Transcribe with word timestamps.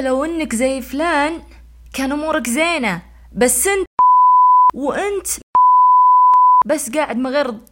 لو 0.00 0.24
إنك 0.24 0.54
زي 0.54 0.82
فلان 0.82 1.42
كان 1.92 2.12
أمورك 2.12 2.48
زينة 2.48 3.02
بس 3.32 3.66
أنت 3.66 3.86
وأنت 4.74 5.26
بس 6.66 6.90
قاعد 6.90 7.16
مغرض 7.16 7.68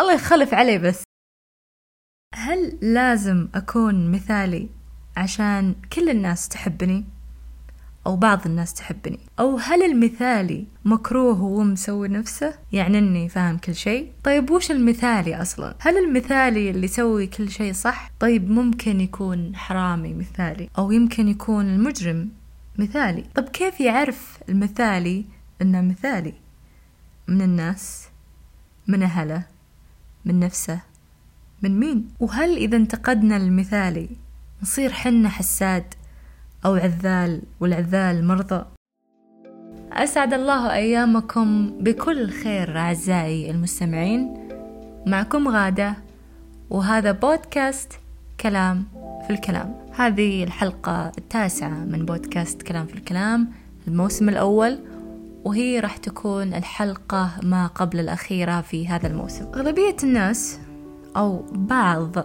الله 0.00 0.12
يخلف 0.14 0.54
علي 0.54 0.78
بس 0.78 1.02
هل 2.34 2.78
لازم 2.82 3.48
أكون 3.54 4.12
مثالي 4.12 4.68
عشان 5.16 5.74
كل 5.92 6.08
الناس 6.10 6.48
تحبني؟ 6.48 7.04
أو 8.06 8.16
بعض 8.16 8.46
الناس 8.46 8.74
تحبني. 8.74 9.18
أو 9.40 9.56
هل 9.56 9.82
المثالي 9.82 10.66
مكروه 10.84 11.42
وهو 11.42 11.62
مسوي 11.62 12.08
نفسه؟ 12.08 12.54
يعني 12.72 12.98
أني 12.98 13.28
فاهم 13.28 13.58
كل 13.58 13.74
شيء. 13.74 14.12
طيب 14.24 14.50
وش 14.50 14.70
المثالي 14.70 15.42
أصلا؟ 15.42 15.74
هل 15.78 15.98
المثالي 15.98 16.70
اللي 16.70 16.84
يسوي 16.84 17.26
كل 17.26 17.50
شيء 17.50 17.72
صح؟ 17.72 18.10
طيب 18.20 18.50
ممكن 18.50 19.00
يكون 19.00 19.56
حرامي 19.56 20.14
مثالي. 20.14 20.68
أو 20.78 20.92
يمكن 20.92 21.28
يكون 21.28 21.66
المجرم 21.66 22.28
مثالي. 22.78 23.24
طب 23.34 23.48
كيف 23.48 23.80
يعرف 23.80 24.38
المثالي 24.48 25.24
أنه 25.62 25.80
مثالي؟ 25.80 26.34
من 27.28 27.42
الناس؟ 27.42 28.08
من 28.86 29.02
أهله؟ 29.02 29.42
من 30.24 30.40
نفسه؟ 30.40 30.80
من 31.62 31.80
مين؟ 31.80 32.08
وهل 32.20 32.56
إذا 32.56 32.76
انتقدنا 32.76 33.36
المثالي 33.36 34.08
نصير 34.62 34.92
حنا 34.92 35.28
حساد؟ 35.28 35.94
أو 36.66 36.74
عذال 36.74 37.42
والعذال 37.60 38.26
مرضى. 38.26 38.64
أسعد 39.92 40.32
الله 40.34 40.72
أيامكم 40.72 41.72
بكل 41.80 42.30
خير 42.30 42.78
أعزائي 42.78 43.50
المستمعين. 43.50 44.48
معكم 45.06 45.48
غادة 45.48 45.94
وهذا 46.70 47.12
بودكاست 47.12 47.92
كلام 48.40 48.84
في 49.26 49.32
الكلام. 49.32 49.74
هذه 49.96 50.44
الحلقة 50.44 51.12
التاسعة 51.18 51.84
من 51.84 52.06
بودكاست 52.06 52.62
كلام 52.62 52.86
في 52.86 52.94
الكلام 52.94 53.48
الموسم 53.88 54.28
الأول 54.28 54.78
وهي 55.44 55.80
راح 55.80 55.96
تكون 55.96 56.54
الحلقة 56.54 57.30
ما 57.42 57.66
قبل 57.66 58.00
الأخيرة 58.00 58.60
في 58.60 58.88
هذا 58.88 59.06
الموسم. 59.06 59.44
أغلبية 59.44 59.96
الناس 60.02 60.58
أو 61.16 61.44
بعض 61.52 62.16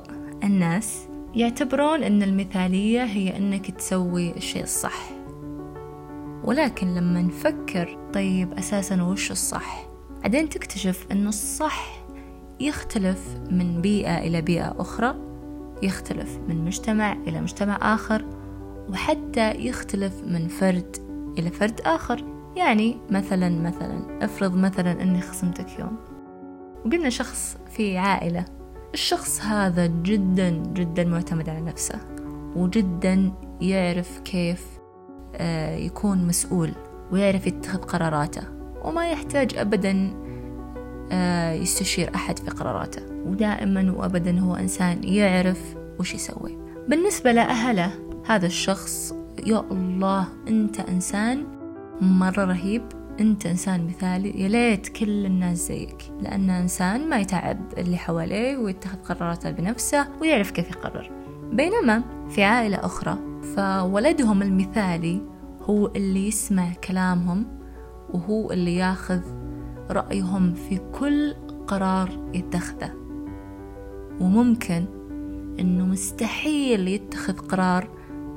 الناس 0.44 1.11
يعتبرون 1.36 2.04
أن 2.04 2.24
المثالية 2.24 3.04
هي 3.04 3.38
أنك 3.38 3.72
تسوي 3.72 4.38
الشيء 4.38 4.64
الصح 4.64 5.10
ولكن 6.44 6.96
لما 6.96 7.22
نفكر 7.22 8.10
طيب 8.14 8.54
أساسا 8.54 9.04
وش 9.04 9.32
الصح؟ 9.32 9.90
بعدين 10.22 10.50
تكتشف 10.50 11.08
أن 11.12 11.28
الصح 11.28 12.06
يختلف 12.60 13.38
من 13.52 13.82
بيئة 13.82 14.18
إلى 14.18 14.42
بيئة 14.42 14.76
أخرى 14.80 15.16
يختلف 15.84 16.40
من 16.48 16.66
مجتمع 16.66 17.14
إلى 17.14 17.42
مجتمع 17.42 17.94
آخر 17.94 18.26
وحتى 18.90 19.52
يختلف 19.52 20.24
من 20.24 20.48
فرد 20.48 20.98
إلى 21.40 21.50
فرد 21.50 21.82
آخر. 21.82 22.26
يعني 22.56 22.98
مثلا 23.10 23.50
مثلا 23.50 24.26
افرض 24.26 24.56
مثلا 24.56 25.02
أني 25.02 25.22
خصمتك 25.22 25.80
يوم. 25.80 25.98
وقلنا 26.86 27.10
شخص 27.10 27.58
في 27.70 27.98
عائلة 27.98 28.46
الشخص 28.94 29.42
هذا 29.42 29.86
جدا 29.86 30.50
جدا 30.50 31.04
معتمد 31.04 31.50
على 31.50 31.62
نفسه 31.62 32.00
وجدا 32.56 33.32
يعرف 33.62 34.20
كيف 34.20 34.66
آه، 35.36 35.76
يكون 35.76 36.28
مسؤول 36.28 36.72
ويعرف 37.12 37.48
يتخذ 37.48 37.78
قراراته 37.78 38.44
وما 38.84 39.12
يحتاج 39.12 39.58
أبدا 39.58 40.14
آه، 41.12 41.54
يستشير 41.54 42.16
أحد 42.16 42.40
في 42.40 42.50
قراراته. 42.50 43.02
ودائما 43.26 43.92
وأبدا 43.92 44.40
هو 44.40 44.56
إنسان 44.56 45.04
يعرف 45.04 45.76
وش 46.00 46.14
يسوي. 46.14 46.58
بالنسبة 46.88 47.32
لأهله 47.32 47.92
هذا 48.26 48.46
الشخص 48.46 49.16
يا 49.46 49.60
الله 49.72 50.28
أنت 50.48 50.80
إنسان 50.80 51.44
مرة 52.02 52.46
رهيب. 52.46 52.82
أنت 53.22 53.46
إنسان 53.46 53.88
مثالي 53.88 54.42
يا 54.42 54.48
ليت 54.48 54.88
كل 54.88 55.26
الناس 55.26 55.68
زيك. 55.68 56.12
لأنه 56.22 56.60
إنسان 56.60 57.10
ما 57.10 57.20
يتعب 57.20 57.60
اللي 57.78 57.98
حواليه 57.98 58.58
ويتخذ 58.58 58.98
قراراته 58.98 59.52
بنفسه 59.52 60.08
ويعرف 60.22 60.52
كيف 60.52 60.70
يقرر. 60.70 61.12
بينما 61.52 62.04
في 62.30 62.44
عائلة 62.44 62.86
أخرى 62.86 63.18
فولدهم 63.56 64.42
المثالي 64.42 65.22
هو 65.62 65.88
اللي 65.88 66.28
يسمع 66.28 66.74
كلامهم 66.74 67.46
وهو 68.14 68.52
اللي 68.52 68.76
ياخذ 68.76 69.22
رأيهم 69.92 70.54
في 70.54 70.80
كل 71.00 71.36
قرار 71.68 72.30
يتخذه. 72.34 72.94
وممكن 74.20 74.86
أنه 75.60 75.86
مستحيل 75.86 76.88
يتخذ 76.88 77.38
قرار 77.38 77.88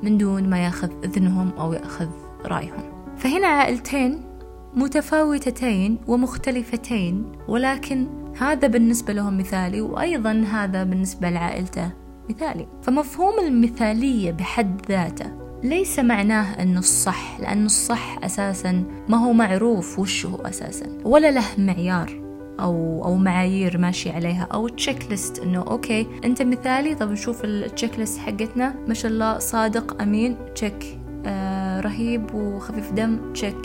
من 0.03 0.17
دون 0.17 0.49
ما 0.49 0.63
ياخذ 0.65 0.89
إذنهم 1.03 1.51
أو 1.51 1.73
ياخذ 1.73 2.09
رأيهم. 2.45 3.15
فهنا 3.17 3.47
عائلتين 3.47 4.34
متفاوتتين 4.75 5.97
ومختلفتين 6.07 7.31
ولكن 7.47 8.07
هذا 8.37 8.67
بالنسبة 8.67 9.13
لهم 9.13 9.37
مثالي 9.37 9.81
وأيضا 9.81 10.45
هذا 10.51 10.83
بالنسبة 10.83 11.29
لعائلته 11.29 11.91
مثالي. 12.29 12.67
فمفهوم 12.83 13.39
المثالية 13.39 14.31
بحد 14.31 14.81
ذاته 14.89 15.31
ليس 15.63 15.99
معناه 15.99 16.61
أنه 16.61 16.79
الصح 16.79 17.39
لأنه 17.39 17.65
الصح 17.65 18.19
أساسا 18.23 18.83
ما 19.09 19.17
هو 19.17 19.33
معروف 19.33 19.99
وش 19.99 20.25
هو 20.25 20.35
أساسا. 20.35 20.85
ولا 21.03 21.31
له 21.31 21.45
معيار 21.57 22.21
أو 22.59 23.05
أو 23.05 23.15
معايير 23.15 23.77
ماشي 23.77 24.09
عليها 24.09 24.47
أو 24.53 24.67
checklist 24.67 25.39
إنه 25.39 25.59
أوكي 25.61 26.07
أنت 26.25 26.41
مثالي 26.41 26.95
طب 26.95 27.11
نشوف 27.11 27.45
ال 27.45 27.99
checklist 27.99 28.19
حقتنا. 28.19 28.75
ما 28.87 28.93
شاء 28.93 29.11
الله 29.11 29.39
صادق 29.39 30.01
أمين 30.01 30.37
check 30.55 30.99
آه 31.25 31.79
رهيب 31.79 32.33
وخفيف 32.35 32.91
دم 32.91 33.33
check 33.33 33.57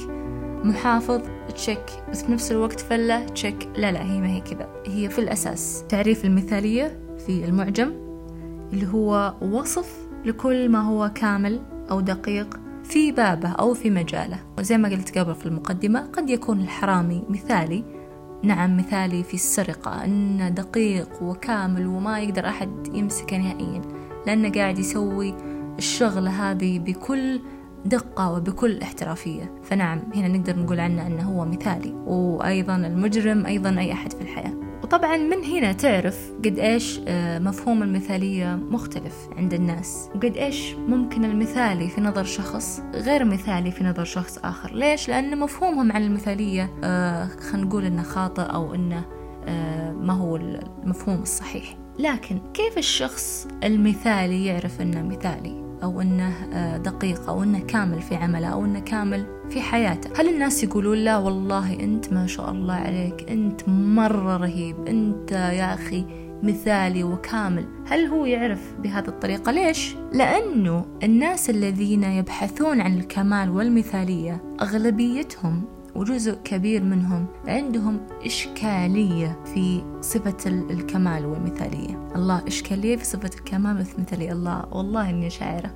محافظ 0.64 1.20
check 1.54 1.84
بس 2.10 2.24
في 2.24 2.32
نفس 2.32 2.52
الوقت 2.52 2.80
فلة 2.80 3.24
check 3.24 3.68
لا 3.76 3.92
لا 3.92 4.02
هي 4.02 4.20
ما 4.20 4.28
هي 4.28 4.40
كذا. 4.40 4.68
هي 4.86 5.08
في 5.08 5.18
الأساس. 5.18 5.84
تعريف 5.88 6.24
المثالية 6.24 7.00
في 7.26 7.44
المعجم 7.44 7.92
اللي 8.72 8.86
هو 8.86 9.34
وصف 9.42 9.96
لكل 10.24 10.68
ما 10.68 10.80
هو 10.80 11.10
كامل 11.14 11.60
أو 11.90 12.00
دقيق 12.00 12.60
في 12.84 13.12
بابه 13.12 13.48
أو 13.48 13.74
في 13.74 13.90
مجاله. 13.90 14.38
وزي 14.58 14.78
ما 14.78 14.88
قلت 14.88 15.18
قبل 15.18 15.34
في 15.34 15.46
المقدمة 15.46 16.00
قد 16.00 16.30
يكون 16.30 16.60
الحرامي 16.60 17.24
مثالي. 17.28 17.84
نعم 18.42 18.76
مثالي 18.76 19.22
في 19.22 19.34
السرقة. 19.34 20.04
أنه 20.04 20.48
دقيق 20.48 21.22
وكامل 21.22 21.86
وما 21.86 22.20
يقدر 22.20 22.48
أحد 22.48 22.70
يمسكه 22.94 23.36
نهائيا. 23.36 23.82
لأنه 24.26 24.52
قاعد 24.52 24.78
يسوي 24.78 25.34
الشغلة 25.78 26.30
هذه 26.30 26.78
بكل 26.78 27.40
دقة 27.84 28.32
وبكل 28.32 28.82
احترافية 28.82 29.60
فنعم 29.62 30.02
هنا 30.14 30.28
نقدر 30.28 30.58
نقول 30.58 30.80
عنه 30.80 31.06
أنه 31.06 31.22
هو 31.22 31.44
مثالي 31.44 31.92
وأيضا 32.06 32.76
المجرم 32.76 33.46
أيضا 33.46 33.78
أي 33.78 33.92
أحد 33.92 34.12
في 34.12 34.20
الحياة 34.20 34.70
وطبعا 34.82 35.16
من 35.16 35.44
هنا 35.44 35.72
تعرف 35.72 36.32
قد 36.44 36.58
إيش 36.58 37.00
آه، 37.08 37.38
مفهوم 37.38 37.82
المثالية 37.82 38.56
مختلف 38.70 39.28
عند 39.36 39.54
الناس 39.54 40.08
وقد 40.14 40.36
إيش 40.36 40.74
ممكن 40.74 41.24
المثالي 41.24 41.88
في 41.88 42.00
نظر 42.00 42.24
شخص 42.24 42.82
غير 42.94 43.24
مثالي 43.24 43.70
في 43.70 43.84
نظر 43.84 44.04
شخص 44.04 44.38
آخر 44.38 44.74
ليش؟ 44.74 45.08
لأن 45.08 45.38
مفهومهم 45.38 45.92
عن 45.92 46.02
المثالية 46.02 46.70
آه، 46.84 47.26
خلينا 47.26 47.66
نقول 47.66 47.84
أنه 47.84 48.02
خاطئ 48.02 48.42
أو 48.42 48.74
أنه 48.74 49.04
آه، 49.48 49.92
ما 49.92 50.12
هو 50.12 50.36
المفهوم 50.36 51.22
الصحيح 51.22 51.76
لكن 51.98 52.40
كيف 52.54 52.78
الشخص 52.78 53.48
المثالي 53.64 54.46
يعرف 54.46 54.80
أنه 54.80 55.02
مثالي؟ 55.02 55.69
أو 55.82 56.00
أنه 56.00 56.32
آه، 56.52 56.76
دقيق 56.76 57.28
أو 57.28 57.42
أنه 57.42 57.58
كامل 57.58 58.02
في 58.02 58.14
عمله 58.14 58.48
أو 58.48 58.64
أنه 58.64 58.80
كامل 58.80 59.26
في 59.50 59.60
حياته. 59.60 60.20
هل 60.20 60.28
الناس 60.28 60.64
يقولون 60.64 60.98
لا 60.98 61.16
والله 61.16 61.80
أنت 61.80 62.12
ما 62.12 62.26
شاء 62.26 62.50
الله 62.50 62.74
عليك 62.74 63.30
أنت 63.30 63.68
مرة 63.68 64.36
رهيب 64.36 64.86
أنت 64.86 65.32
يا 65.32 65.74
أخي 65.74 66.06
مثالي 66.42 67.04
وكامل. 67.04 67.66
هل 67.86 68.06
هو 68.06 68.26
يعرف 68.26 68.74
بهذه 68.82 69.08
الطريقة؟ 69.08 69.52
ليش؟ 69.52 69.96
لأنه 70.12 70.86
الناس 71.02 71.50
الذين 71.50 72.04
يبحثون 72.04 72.80
عن 72.80 72.98
الكمال 72.98 73.50
والمثالية 73.50 74.42
أغلبيتهم 74.60 75.79
وجزء 75.94 76.34
كبير 76.44 76.82
منهم 76.82 77.26
عندهم 77.46 78.00
إشكالية 78.24 79.38
في 79.54 79.82
صفة 80.00 80.36
الكمال 80.46 81.26
والمثالية. 81.26 82.08
الله 82.16 82.46
إشكالية 82.46 82.96
في 82.96 83.04
صفة 83.04 83.30
الكمال 83.38 83.76
والمثالية. 83.76 84.32
الله 84.32 84.66
والله 84.72 85.10
إني 85.10 85.30
شاعرة. 85.30 85.70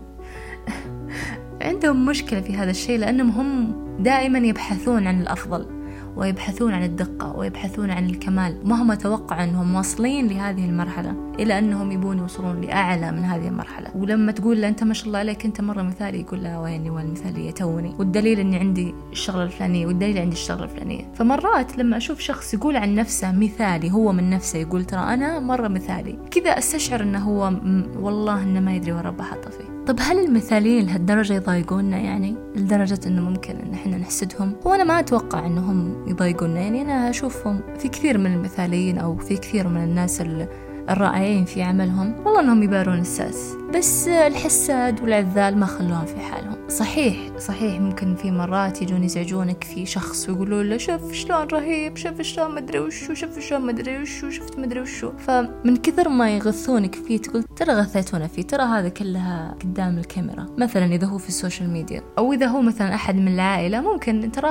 عندهم 1.62 2.06
مشكلة 2.06 2.40
في 2.40 2.56
هذا 2.56 2.70
الشيء 2.70 2.98
لأنهم 2.98 3.30
هم 3.30 3.74
دائما 4.02 4.38
يبحثون 4.38 5.06
عن 5.06 5.20
الأفضل. 5.20 5.73
ويبحثون 6.16 6.74
عن 6.74 6.82
الدقة 6.82 7.36
ويبحثون 7.36 7.90
عن 7.90 8.06
الكمال. 8.06 8.68
ما 8.68 8.82
هم 8.82 8.94
توقعوا 8.94 9.44
أنهم 9.44 9.74
واصلين 9.74 10.26
لهذه 10.26 10.64
المرحلة 10.64 11.14
إلى 11.38 11.58
أنهم 11.58 11.92
يبون 11.92 12.18
يوصلون 12.18 12.60
لأعلى 12.60 13.12
من 13.12 13.24
هذه 13.24 13.48
المرحلة. 13.48 13.96
ولما 13.96 14.32
تقول 14.32 14.60
له 14.60 14.68
أنت 14.68 14.84
ما 14.84 14.94
شاء 14.94 15.06
الله 15.06 15.18
عليك 15.18 15.44
أنت 15.44 15.60
مرة 15.60 15.82
مثالي 15.82 16.20
يقول 16.20 16.44
له 16.44 16.60
ويني 16.60 16.90
والمثالية 16.90 17.50
توني. 17.50 17.94
والدليل 17.98 18.40
أني 18.40 18.56
عندي 18.56 18.94
الشغلة 19.12 19.42
الفلانية 19.44 19.86
والدليل 19.86 20.18
عندي 20.18 20.36
الشغلة 20.36 20.64
الفلانية. 20.64 21.12
فمرات 21.14 21.78
لما 21.78 21.96
أشوف 21.96 22.20
شخص 22.20 22.54
يقول 22.54 22.76
عن 22.76 22.94
نفسه 22.94 23.32
مثالي 23.32 23.92
هو 23.92 24.12
من 24.12 24.30
نفسه 24.30 24.58
يقول 24.58 24.84
ترى 24.84 25.00
أنا 25.00 25.40
مرة 25.40 25.68
مثالي. 25.68 26.18
كذا 26.30 26.50
أستشعر 26.58 27.02
أنه 27.02 27.18
هو 27.18 27.52
والله 28.00 28.42
أنه 28.42 28.60
ما 28.60 28.74
يدري 28.74 28.92
وين 28.92 29.00
ربه 29.00 29.24
حاطه 29.24 29.50
فيه. 29.50 29.73
طب 29.86 29.96
هل 30.00 30.24
المثاليين 30.24 30.86
لهالدرجة 30.86 31.34
يضايقونا؟ 31.34 31.96
يعني 31.98 32.36
لدرجة 32.56 33.00
إنه 33.06 33.22
ممكن 33.22 33.56
إن 33.56 33.74
إحنا 33.74 33.96
نحسدهم؟ 33.96 34.56
هو 34.66 34.74
أنا 34.74 34.84
ما 34.84 34.98
أتوقع 35.00 35.46
إنهم 35.46 36.08
يضايقونا. 36.08 36.60
يعني 36.60 36.82
أنا 36.82 37.10
أشوفهم 37.10 37.60
في 37.78 37.88
كثير 37.88 38.18
من 38.18 38.34
المثاليين 38.34 38.98
أو 38.98 39.16
في 39.16 39.36
كثير 39.36 39.68
من 39.68 39.84
الناس 39.84 40.22
الرائعين 40.90 41.44
في 41.44 41.62
عملهم. 41.62 42.14
والله 42.26 42.40
إنهم 42.40 42.62
يبارون 42.62 42.98
الساس. 42.98 43.54
بس 43.74 44.08
الحساد 44.08 45.02
والعذال 45.02 45.58
ما 45.58 45.66
خلوهم 45.66 46.04
في 46.04 46.20
حالهم. 46.20 46.63
صحيح 46.74 47.38
صحيح. 47.38 47.80
ممكن 47.80 48.14
في 48.14 48.30
مرات 48.30 48.82
يجون 48.82 49.04
يزعجونك 49.04 49.64
في 49.64 49.86
شخص 49.86 50.28
ويقولوا 50.28 50.62
له 50.62 50.76
شوف 50.76 51.12
شلون 51.12 51.46
رهيب 51.52 51.96
شوف 51.96 52.22
شلون 52.22 52.54
مدري 52.54 52.78
وشو 52.78 53.14
شوف 53.14 53.38
شلون 53.38 53.66
مدري 53.66 54.02
وشو 54.02 54.30
شفت 54.30 54.58
مدري 54.58 54.80
وشو. 54.80 55.12
فمن 55.18 55.76
كثر 55.76 56.08
ما 56.08 56.36
يغثونك 56.36 56.94
فيه 56.94 57.18
تقول 57.18 57.42
ترى 57.42 57.72
غثيتونا 57.72 58.26
فيه 58.26 58.42
ترى 58.42 58.62
هذا 58.62 58.88
كلها 58.88 59.56
قدام 59.62 59.98
الكاميرا. 59.98 60.46
مثلا 60.58 60.84
إذا 60.84 61.06
هو 61.06 61.18
في 61.18 61.28
ال 61.28 61.34
social 61.34 61.70
media 61.70 62.02
أو 62.18 62.32
إذا 62.32 62.46
هو 62.46 62.62
مثلا 62.62 62.94
أحد 62.94 63.16
من 63.16 63.28
العائلة 63.28 63.80
ممكن 63.80 64.32
ترى 64.32 64.48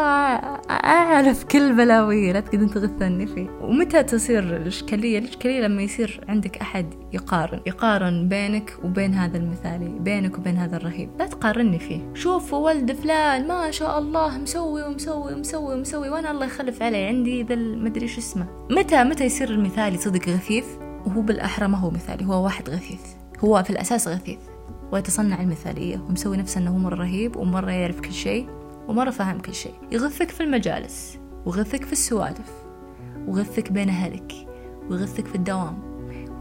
أعرف 0.70 1.44
كل 1.44 1.74
بلاوي 1.74 2.34
لا 2.34 2.40
تقدر 2.40 2.68
تغثني 2.68 3.28
فيه. 3.28 3.50
ومتى 3.62 4.04
تصير 4.04 4.44
الإشكالية؟ 4.44 5.20
الإشكالية 5.20 5.62
لما 5.62 5.82
يصير 5.82 6.22
عندك 6.28 6.58
أحد 6.58 6.86
يقارن 7.14 7.60
يقارن 7.66 8.30
بينك 8.30 8.74
وبين 8.84 9.14
هذا 9.14 9.38
المثالي 9.38 10.00
بينك 10.00 10.38
وبين 10.38 10.58
هذا 10.58 10.78
الرهيب. 10.78 11.10
لا 11.20 11.26
تقارني 11.26 11.80
فيه. 11.80 12.13
شوفوا 12.16 12.60
ولد 12.60 12.92
فلان 12.92 13.48
ما 13.48 13.72
شاء 13.72 14.00
الله 14.00 14.38
مسوي 14.38 14.84
ومسوي 14.84 15.34
ومسوي 15.34 15.74
ومسوي 15.74 16.10
وأنا 16.10 16.32
الله 16.32 16.46
يخلف 16.46 16.82
علي 16.82 17.06
عندي 17.06 17.44
ذا 17.44 17.54
المدري 17.54 18.08
شو 18.08 18.20
اسمه. 18.20 18.48
متى 18.72 19.04
متى 19.04 19.26
يصير 19.26 19.50
المثالي 19.50 19.98
صدق 19.98 20.30
غثيث؟ 20.30 20.66
وهو 21.06 21.22
بالأحرى 21.22 21.68
ما 21.68 21.78
هو 21.78 21.90
مثالي 21.90 22.26
هو 22.26 22.44
واحد 22.44 22.70
غثيث. 22.70 23.02
هو 23.40 23.64
في 23.64 23.70
الأساس 23.70 24.08
غثيث. 24.08 24.40
ويتصنع 24.92 25.42
المثالية 25.42 25.98
ومسوي 25.98 26.38
نفسه 26.38 26.60
أنه 26.60 26.78
مرة 26.78 26.96
رهيب 26.96 27.36
ومرة 27.36 27.72
يعرف 27.72 28.02
كل 28.02 28.14
شيء 28.14 28.50
ومرة 28.88 29.10
فاهم 29.10 29.40
كل 29.40 29.54
شيء. 29.54 29.74
يغثك 29.92 30.30
في 30.30 30.44
المجالس 30.44 31.18
ويغثك 31.46 31.86
في 31.86 31.92
السوالف 31.92 32.52
ويغثك 33.28 33.72
بين 33.72 33.90
أهلك 33.90 34.34
ويغثك 34.90 35.28
في 35.28 35.36
الدوام 35.36 35.80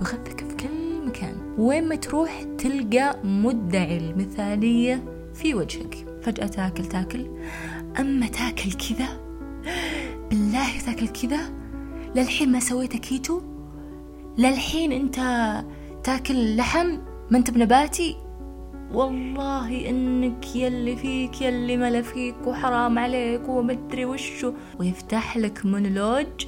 ويغثك 0.00 0.40
في 0.40 0.56
كل 0.56 1.06
مكان. 1.06 1.54
وين 1.58 1.88
ما 1.88 1.94
تروح 1.94 2.42
تلقى 2.58 3.18
مدعي 3.24 3.98
المثالية 3.98 5.11
في 5.34 5.54
وجهك 5.54 6.06
فجأة 6.22 6.46
تاكل 6.46 6.84
تاكل. 6.84 7.26
أما 8.00 8.26
تاكل 8.26 8.72
كذا 8.72 9.20
بالله 10.30 10.80
تاكل 10.86 11.08
كذا. 11.08 11.40
للحين 12.16 12.52
ما 12.52 12.60
سويت 12.60 12.96
كيتو؟ 12.96 13.40
للحين 14.38 14.92
أنت 14.92 15.16
تاكل 16.04 16.56
لحم 16.56 16.98
ما 17.30 17.38
أنت 17.38 17.50
بنباتي 17.50 18.16
والله 18.94 19.88
إنك 19.90 20.56
يلي 20.56 20.96
فيك 20.96 21.42
يلي 21.42 21.76
ملا 21.76 22.02
فيك 22.02 22.46
وحرام 22.46 22.98
عليك 22.98 23.48
ومدري 23.48 24.04
وشو. 24.04 24.52
ويفتح 24.80 25.36
لك 25.36 25.66
مونولوج. 25.66 26.46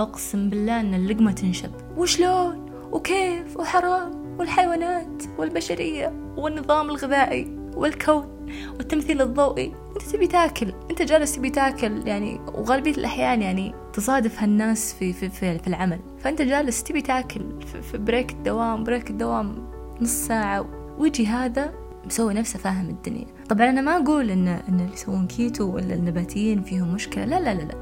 أقسم 0.00 0.50
بالله 0.50 0.80
أن 0.80 0.94
اللقمة 0.94 1.32
تنشب. 1.32 1.70
وشلون؟ 1.96 2.70
وكيف؟ 2.92 3.56
وحرام. 3.56 4.38
والحيوانات 4.38 5.22
والبشرية 5.38 6.34
والنظام 6.36 6.90
الغذائي. 6.90 7.57
والكون 7.78 8.46
والتمثيل 8.78 9.22
الضوئي. 9.22 9.74
أنت 9.96 10.02
تبي 10.02 10.26
تاكل 10.26 10.72
أنت 10.90 11.02
جالس 11.02 11.34
تبي 11.34 11.50
تاكل 11.50 12.08
يعني 12.08 12.40
وغالبية 12.54 12.90
الأحيان 12.90 13.42
يعني 13.42 13.74
تصادف 13.92 14.42
هالناس 14.42 14.94
في 14.94 15.12
في 15.12 15.28
في, 15.28 15.58
في 15.58 15.66
العمل. 15.66 15.98
فأنت 16.18 16.42
جالس 16.42 16.82
تبي 16.82 17.02
تاكل 17.02 17.40
في, 17.66 17.82
في 17.82 17.98
break 17.98 18.30
الدوام 18.30 18.84
break 18.84 19.10
الدوام 19.10 19.68
نص 20.00 20.10
ساعة. 20.10 20.66
ويجي 20.98 21.26
هذا 21.26 21.74
مسوي 22.06 22.34
نفسه 22.34 22.58
فاهم 22.58 22.88
الدنيا. 22.88 23.26
طبعا 23.48 23.70
أنا 23.70 23.80
ما 23.80 23.96
أقول 23.96 24.30
إن 24.30 24.48
إن 24.48 24.80
اللي 24.80 24.92
يسوون 24.92 25.26
كيتو 25.26 25.74
ولا 25.74 25.94
النباتيين 25.94 26.62
فيهم 26.62 26.94
مشكلة. 26.94 27.24
لا 27.24 27.40
لا 27.40 27.54
لا 27.54 27.62
لا. 27.62 27.74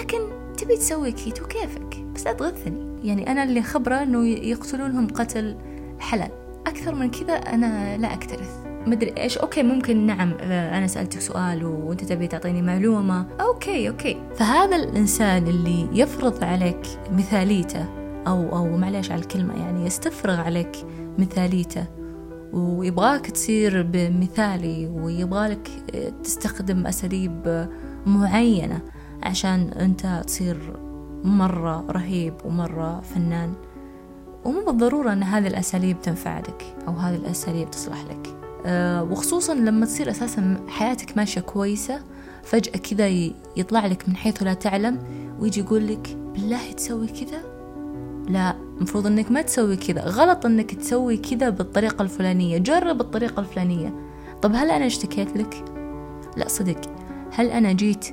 لكن 0.00 0.18
تبي 0.58 0.76
تسوي 0.76 1.12
كيتو 1.12 1.46
كيفك؟ 1.46 2.04
بس 2.14 2.26
لا 2.26 2.32
تغثني. 2.32 3.08
يعني 3.08 3.32
أنا 3.32 3.42
اللي 3.42 3.62
خبرة 3.62 4.02
أنه 4.02 4.26
يقتلونهم 4.26 5.06
قتل 5.06 5.56
حلال. 5.98 6.30
أكثر 6.66 6.94
من 6.94 7.10
كذا 7.10 7.34
أنا 7.34 7.96
لا 7.96 8.14
أكترث. 8.14 8.65
مدري 8.86 9.14
إيش. 9.18 9.38
okay 9.38 9.62
ممكن. 9.62 10.06
نعم 10.06 10.34
آه، 10.40 10.78
أنا 10.78 10.86
سألتك 10.86 11.20
سؤال 11.20 11.64
وأنت 11.64 12.04
تبي 12.04 12.26
تعطيني 12.26 12.62
معلومة. 12.62 13.26
okay 13.40 13.88
okay. 13.88 14.16
فهذا 14.34 14.76
الإنسان 14.76 15.46
اللي 15.46 15.88
يفرض 15.92 16.44
عليك 16.44 16.80
مثاليته 17.12 17.84
أو 18.26 18.56
أو 18.56 18.76
معليش 18.76 19.10
على 19.10 19.20
الكلمة 19.20 19.54
يعني 19.54 19.86
يستفرغ 19.86 20.40
عليك 20.40 20.76
مثاليته 21.18 21.86
ويبغاك 22.52 23.26
تصير 23.26 23.82
بمثالي 23.82 24.86
ويبغالك 24.86 25.68
آه، 25.94 26.08
تستخدم 26.08 26.86
أساليب 26.86 27.68
معينة 28.06 28.80
عشان 29.22 29.68
أنت 29.68 30.22
تصير 30.26 30.76
مرة 31.24 31.84
رهيب 31.90 32.34
ومرة 32.44 33.00
فنان. 33.00 33.52
ومو 34.44 34.64
بالضرورة 34.64 35.12
أن 35.12 35.22
هذه 35.22 35.46
الأساليب 35.46 36.00
تنفع 36.02 36.38
لك 36.38 36.76
أو 36.88 36.92
هذه 36.92 37.14
الأساليب 37.14 37.70
تصلح 37.70 38.04
لك. 38.04 38.45
وخصوصا 39.10 39.54
لما 39.54 39.86
تصير 39.86 40.10
أساسا 40.10 40.56
حياتك 40.68 41.16
ماشية 41.16 41.40
كويسة 41.40 42.00
فجأة 42.42 42.78
كذا 42.78 43.08
يطلع 43.56 43.86
لك 43.86 44.08
من 44.08 44.16
حيث 44.16 44.42
لا 44.42 44.54
تعلم 44.54 44.98
ويجي 45.40 45.60
يقول 45.60 45.86
لك 45.86 46.16
بالله 46.32 46.72
تسوي 46.72 47.06
كذا؟ 47.06 47.42
لا 48.28 48.56
المفروض 48.76 49.06
إنك 49.06 49.30
ما 49.30 49.42
تسوي 49.42 49.76
كذا 49.76 50.00
غلط 50.04 50.46
إنك 50.46 50.74
تسوي 50.74 51.16
كذا 51.16 51.50
بالطريقة 51.50 52.02
الفلانية 52.02 52.58
جرب 52.58 53.00
الطريقة 53.00 53.40
الفلانية. 53.40 53.94
طب 54.42 54.52
هل 54.54 54.70
أنا 54.70 54.86
اشتكيت 54.86 55.36
لك؟ 55.36 55.64
لا 56.36 56.48
صدق. 56.48 56.80
هل 57.32 57.50
أنا 57.50 57.72
جيت 57.72 58.06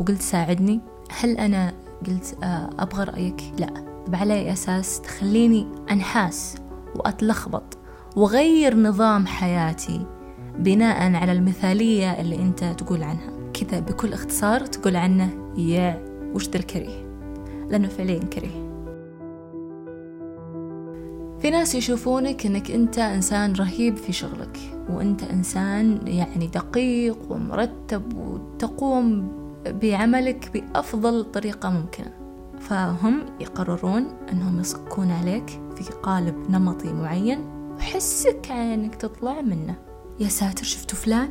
وقلت 0.00 0.22
ساعدني؟ 0.22 0.80
هل 1.20 1.38
أنا 1.38 1.72
قلت 2.06 2.36
آه، 2.42 2.70
أبغى 2.78 3.04
رأيك؟ 3.04 3.42
لا. 3.58 3.66
طب 4.06 4.14
على 4.14 4.34
أي 4.34 4.52
أساس 4.52 5.00
تخليني 5.00 5.66
أنحاس 5.90 6.54
وأتلخبط. 6.94 7.78
وغير 8.16 8.76
نظام 8.76 9.26
حياتي 9.26 10.06
بناء 10.58 11.14
على 11.14 11.32
المثالية 11.32 12.20
اللي 12.20 12.36
أنت 12.36 12.64
تقول 12.64 13.02
عنها. 13.02 13.30
كذا 13.52 13.80
بكل 13.80 14.12
اختصار 14.12 14.60
تقول 14.60 14.96
عنه 14.96 15.30
يا 15.56 16.04
وش 16.34 16.48
ذا 16.48 16.56
الكريه 16.56 17.10
لأنه 17.70 17.88
فعليا 17.88 18.18
كريه 18.18 18.70
في 21.40 21.50
ناس 21.50 21.74
يشوفونك 21.74 22.46
إنك 22.46 22.70
أنت 22.70 22.98
إنسان 22.98 23.52
رهيب 23.52 23.96
في 23.96 24.12
شغلك 24.12 24.58
وأنت 24.90 25.22
إنسان 25.22 26.00
يعني 26.06 26.46
دقيق 26.46 27.18
ومرتب 27.30 28.16
وتقوم 28.16 29.32
بعملك 29.66 30.50
بأفضل 30.54 31.24
طريقة 31.24 31.70
ممكنة. 31.70 32.12
فهم 32.58 33.20
يقررون 33.40 34.06
أنهم 34.32 34.60
يصكون 34.60 35.10
عليك 35.10 35.50
في 35.76 35.92
قالب 36.02 36.50
نمطي 36.50 36.92
معين 36.92 37.59
وحسك 37.80 38.50
انك 38.50 38.94
تطلع 38.94 39.40
منه. 39.40 39.74
يا 40.20 40.28
ساتر 40.28 40.64
شفتوا 40.64 40.98
فلان؟ 40.98 41.28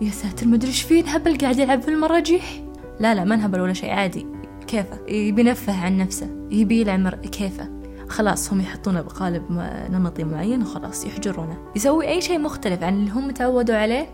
يا 0.00 0.10
ساتر 0.10 0.46
مدري 0.46 0.68
إيش 0.68 0.82
فيه 0.82 1.04
هبل 1.04 1.38
قاعد 1.38 1.58
يلعب 1.58 1.82
في 1.82 1.88
المراجيح. 1.88 2.62
لا 3.00 3.14
لا 3.14 3.24
ما 3.24 3.36
نهبل 3.36 3.60
ولا 3.60 3.72
شيء 3.72 3.90
عادي. 3.90 4.26
كيفه؟ 4.66 4.98
يبي 5.08 5.40
ينفه 5.40 5.84
عن 5.84 5.96
نفسه. 5.96 6.28
يبي 6.50 6.80
يلعب 6.80 7.14
كيفه؟ 7.14 7.68
خلاص 8.08 8.52
هم 8.52 8.60
يحطونه 8.60 9.00
بقالب 9.00 9.42
نمطي 9.90 10.24
معين 10.24 10.62
وخلاص 10.62 11.04
يحجرونه. 11.04 11.58
يسوي 11.76 12.08
أي 12.08 12.20
شيء 12.20 12.38
مختلف 12.38 12.82
عن 12.82 12.94
اللي 12.94 13.10
هم 13.10 13.30
تعودوا 13.30 13.76
عليه 13.76 14.06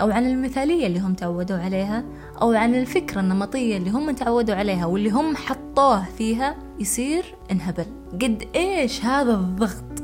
أو 0.00 0.10
عن 0.10 0.26
المثالية 0.26 0.86
اللي 0.86 1.00
هم 1.00 1.14
تعودوا 1.14 1.56
عليها 1.56 2.04
أو 2.42 2.52
عن 2.52 2.74
الفكرة 2.74 3.20
النمطية 3.20 3.76
اللي 3.76 3.90
هم 3.90 4.10
تعودوا 4.10 4.54
عليها 4.54 4.86
واللي 4.86 5.10
هم 5.10 5.36
حطوه 5.36 6.04
فيها 6.04 6.56
يصير 6.80 7.34
انهبل. 7.50 7.86
قد 8.12 8.44
إيش 8.56 9.04
هذا 9.04 9.34
الضغط؟ 9.34 9.95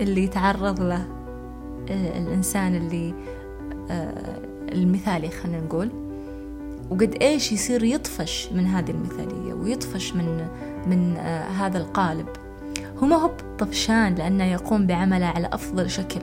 اللي 0.00 0.24
يتعرض 0.24 0.80
له 0.80 1.06
آه، 1.90 2.18
الإنسان 2.18 2.74
اللي 2.74 3.14
آه، 3.90 4.40
المثالي 4.72 5.28
خلينا 5.28 5.60
نقول. 5.60 5.90
وقد 6.90 7.16
إيش 7.22 7.52
يصير 7.52 7.84
يطفش 7.84 8.48
من 8.52 8.66
هذه 8.66 8.90
المثالية 8.90 9.54
ويطفش 9.54 10.12
من 10.12 10.46
من 10.86 11.16
آه، 11.16 11.48
هذا 11.48 11.78
القالب. 11.78 12.26
هو 12.98 13.06
ما 13.06 13.16
هو 13.16 13.30
طفشان 13.58 14.14
لأنه 14.14 14.44
يقوم 14.44 14.86
بعمله 14.86 15.26
على 15.26 15.50
أفضل 15.52 15.90
شكل 15.90 16.20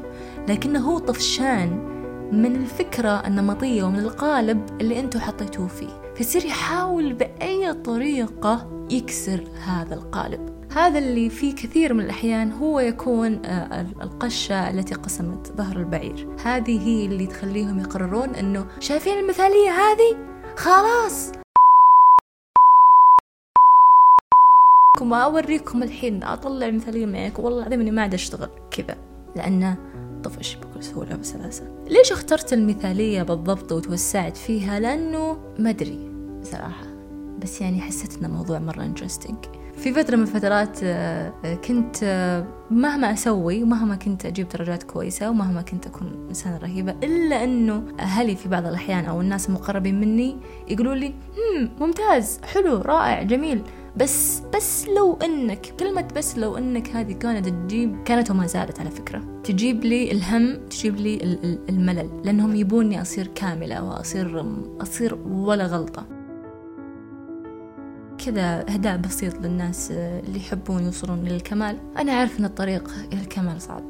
لكنه 0.49 0.79
هو 0.79 0.97
طفشان 0.97 1.97
من 2.31 2.55
الفكرة 2.55 3.27
النمطية 3.27 3.83
ومن 3.83 3.99
القالب 3.99 4.61
اللي 4.81 4.99
أنتوا 4.99 5.21
حطيتوه 5.21 5.67
فيه. 5.67 6.13
فيصير 6.15 6.45
يحاول 6.45 7.13
بأي 7.13 7.73
طريقة 7.73 8.85
يكسر 8.91 9.43
هذا 9.65 9.95
القالب. 9.95 10.56
هذا 10.77 10.99
اللي 10.99 11.29
في 11.29 11.51
كثير 11.51 11.93
من 11.93 12.03
الأحيان 12.03 12.51
هو 12.51 12.79
يكون 12.79 13.45
آه، 13.45 13.81
القشة 13.81 14.69
التي 14.69 14.95
قسمت 14.95 15.53
ظهر 15.57 15.77
البعير. 15.77 16.35
هذه 16.45 16.87
هي 16.87 17.05
اللي 17.05 17.27
تخليهم 17.27 17.79
يقررون 17.79 18.35
أنه 18.35 18.67
شايفين 18.79 19.19
المثالية 19.19 19.69
هذه؟ 19.69 20.17
خلاص! 20.55 21.31
وما 25.01 25.23
أوريكم 25.23 25.83
الحين 25.83 26.23
أطلع 26.23 26.71
مثالية 26.71 27.05
معك. 27.05 27.39
والله 27.39 27.59
العظيم 27.59 27.81
إني 27.81 27.91
ما 27.91 28.01
عاد 28.01 28.13
أشتغل 28.13 28.49
كذا 28.71 28.97
لأنه 29.35 29.77
طفش 30.23 30.55
بكل 30.55 30.83
سهولة 30.83 31.19
وسلاسة 31.19 31.83
ليش 31.87 32.11
اخترت 32.11 32.53
المثالية 32.53 33.23
بالضبط 33.23 33.71
وتوسعت 33.71 34.37
فيها؟ 34.37 34.79
لأنه 34.79 35.37
ما 35.59 35.69
أدري 35.69 36.11
صراحة 36.43 36.87
بس 37.39 37.61
يعني 37.61 37.81
حسيت 37.81 38.17
إنه 38.17 38.27
موضوع 38.27 38.59
مرة 38.59 38.83
انترستنج 38.83 39.37
في 39.77 39.93
فترة 39.93 40.15
من 40.15 40.21
الفترات 40.21 40.79
آه، 40.83 41.33
آه، 41.45 41.55
كنت 41.55 41.95
آه، 42.03 42.45
مهما 42.71 43.13
أسوي 43.13 43.63
ومهما 43.63 43.95
كنت 43.95 44.25
أجيب 44.25 44.49
درجات 44.49 44.83
كويسة 44.83 45.29
ومهما 45.29 45.61
كنت 45.61 45.87
أكون 45.87 46.27
إنسانة 46.29 46.57
رهيبة 46.57 46.95
إلا 47.03 47.43
أنه 47.43 47.83
أهلي 47.99 48.35
في 48.35 48.49
بعض 48.49 48.65
الأحيان 48.65 49.05
أو 49.05 49.21
الناس 49.21 49.49
المقربين 49.49 49.99
مني 49.99 50.37
يقولوا 50.67 50.95
لي 50.95 51.13
ممتاز 51.79 52.39
حلو 52.43 52.77
رائع 52.77 53.23
جميل 53.23 53.61
بس 53.97 54.41
بس 54.55 54.87
لو 54.87 55.17
إنك 55.23 55.73
كلمة 55.79 56.07
بس 56.15 56.37
لو 56.37 56.57
إنك 56.57 56.89
هذه 56.89 57.13
كانت 57.13 57.49
تجيب 57.49 58.03
كانت 58.05 58.31
وما 58.31 58.47
زالت 58.47 58.79
على 58.79 58.91
فكرة. 58.91 59.41
تجيب 59.43 59.85
لي 59.85 60.11
الهم 60.11 60.67
تجيب 60.69 60.95
لي 60.95 61.37
الملل 61.69 62.09
لأنهم 62.23 62.55
يبوني 62.55 63.01
أصير 63.01 63.27
كاملة 63.27 63.83
وأصير 63.83 64.45
أصير 64.81 65.15
ولا 65.25 65.65
غلطة. 65.65 66.16
كذا 68.25 68.59
إهداء 68.59 68.97
بسيط 68.97 69.35
للناس 69.35 69.91
اللي 69.91 70.39
يحبون 70.39 70.83
يوصلون 70.83 71.23
للكمال 71.23 71.77
أنا 71.97 72.11
أعرف 72.11 72.39
أن 72.39 72.45
الطريق 72.45 72.91
إلى 73.13 73.21
الكمال 73.21 73.61
صعب. 73.61 73.83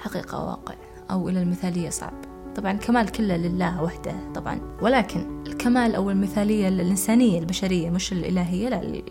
حقيقة 0.00 0.44
واقع. 0.44 0.74
أو 1.10 1.28
إلى 1.28 1.42
المثالية 1.42 1.90
صعب. 1.90 2.12
طبعا 2.56 2.72
الكمال 2.72 3.08
كله 3.08 3.36
لله 3.36 3.82
وحده 3.82 4.14
طبعا. 4.34 4.60
ولكن 4.82 5.42
الكمال 5.46 5.94
أو 5.94 6.10
المثالية 6.10 6.68
الإنسانية 6.68 7.38
البشرية 7.38 7.90
مش 7.90 8.12
الإلهية 8.12 8.68
لا 8.68 9.02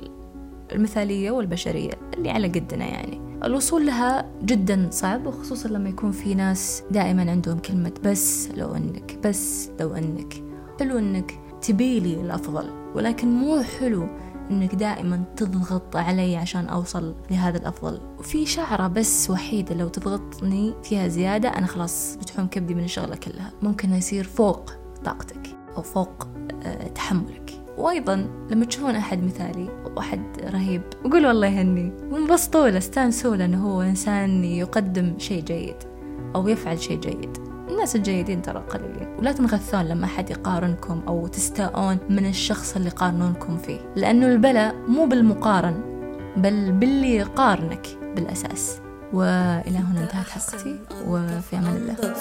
المثالية 0.72 1.32
والبشرية 1.32 1.94
اللي 2.14 2.30
على 2.30 2.48
قدنا 2.48 2.86
يعني. 2.86 3.22
الوصول 3.44 3.86
لها 3.86 4.26
جدا 4.44 4.88
صعب 4.92 5.28
وخصوصا 5.28 5.70
لما 5.70 5.90
يكون 5.90 6.12
في 6.12 6.36
ناس 6.36 6.84
دائما 6.92 7.32
عندهم 7.32 7.60
كلمة 7.60 7.94
بس 8.04 8.50
لو 8.58 8.76
أنك 8.76 9.20
بس 9.24 9.70
لو 9.80 9.94
أنك 9.94 10.44
حلو 10.80 10.98
أنك 10.98 11.32
تبيلي 11.62 12.22
الأفضل. 12.22 12.70
ولكن 12.96 13.28
مو 13.28 13.62
حلو 13.80 14.08
إنك 14.52 14.76
دائما 14.76 15.24
تضغط 15.36 15.96
علي 15.96 16.36
عشان 16.36 16.66
أوصل 16.66 17.16
لهذا 17.32 17.58
الأفضل. 17.58 18.00
وفي 18.20 18.46
شعرة 18.46 18.88
بس 18.88 19.30
وحيدة 19.30 19.76
لو 19.76 19.88
تضغطني 19.88 20.74
فيها 20.84 21.08
زيادة 21.08 21.50
أنا 21.50 21.66
خلاص 21.66 22.16
بتحوم 22.16 22.48
كبدي 22.48 22.76
من 22.76 22.84
الشغلة 22.84 23.16
كلها. 23.16 23.52
ممكن 23.62 23.94
يصير 23.94 24.24
فوق 24.24 24.72
طاقتك 25.06 25.48
أو 25.78 25.82
فوق 25.82 26.28
أه 26.64 26.88
تحملك. 26.88 27.52
وأيضا 27.78 28.28
لما 28.50 28.66
تشوفون 28.66 28.96
أحد 28.96 29.24
مثالي 29.24 29.70
واحد 29.96 30.22
رهيب 30.44 30.82
وقول 31.06 31.26
والله 31.26 31.48
يهني 31.48 31.94
وانبسطوا 32.12 32.68
له 32.70 32.78
استانسوا 32.78 33.36
له 33.36 33.46
إنه 33.46 33.68
هو 33.68 33.82
إنسان 33.82 34.44
يقدم 34.44 35.14
شيء 35.18 35.44
جيد 35.44 35.76
أو 36.36 36.48
يفعل 36.48 36.82
شيء 36.82 37.00
جيد. 37.00 37.38
الناس 37.72 37.96
الجيدين 37.96 38.42
ترى 38.42 38.64
قليلين. 38.70 39.16
ولا 39.20 39.32
تنغثون 39.32 39.82
لما 39.82 40.08
حد 40.08 40.30
يقارنكم 40.30 41.02
أو 41.08 41.28
تستاءون 41.28 41.98
من 42.10 42.26
الشخص 42.26 42.76
اللي 42.76 42.88
يقارنونكم 42.88 43.58
فيه. 43.58 43.80
لأنه 43.96 44.28
البلاء 44.28 44.76
مو 44.88 45.06
بالمقارن 45.06 45.82
بل 46.38 46.72
باللي 46.72 47.16
يقارنك 47.16 47.88
بالأساس. 48.16 48.78
وإلى 49.14 49.78
هنا 49.78 50.02
انتهت 50.04 50.28
حلقتي 50.30 50.80
وفي 51.08 51.58
أمان 51.58 51.76
الله. 51.76 52.14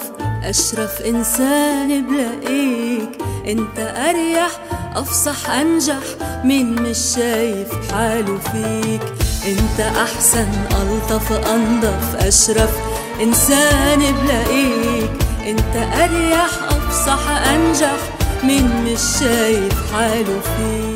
أشرف 0.49 1.01
إنسان 1.01 2.07
بلاقيك 2.07 3.17
أنت 3.47 3.79
أريح 3.79 4.51
أفصح 4.95 5.49
أنجح 5.49 6.03
مين 6.43 6.81
مش 6.81 6.97
شايف 6.97 7.91
حاله 7.93 8.37
فيك. 8.37 9.01
أنت 9.47 9.79
أحسن 9.79 10.47
ألطف 10.81 11.31
أنظف 11.31 12.15
أشرف 12.15 12.77
إنسان 13.21 13.99
بلاقيك 13.99 15.11
انت 15.47 15.75
اريح 15.75 16.49
افصح 16.69 17.29
انجح 17.29 17.97
من 18.43 18.83
مش 18.85 18.99
شايف 19.19 19.93
حاله 19.93 20.39
فيك 20.39 20.90